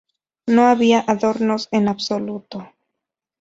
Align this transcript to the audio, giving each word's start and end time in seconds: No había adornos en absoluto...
No 0.47 0.63
había 0.63 0.99
adornos 1.01 1.67
en 1.69 1.87
absoluto... 1.87 2.67